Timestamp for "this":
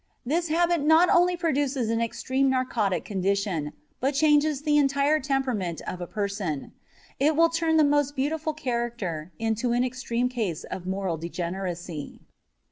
0.25-0.47